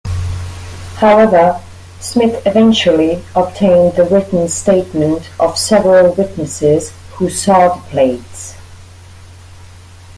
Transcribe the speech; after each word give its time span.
However, 0.95 1.61
Smith 1.99 2.47
eventually 2.47 3.23
obtained 3.35 3.93
the 3.95 4.03
written 4.03 4.49
statement 4.49 5.29
of 5.39 5.59
several 5.59 6.15
witnesses 6.15 6.91
who 7.19 7.29
saw 7.29 7.75
the 7.75 7.81
plates. 7.91 8.55